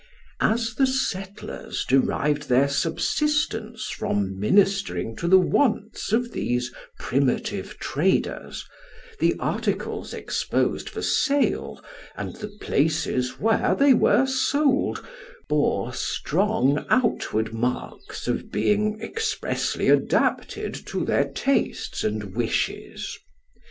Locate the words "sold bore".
14.25-15.93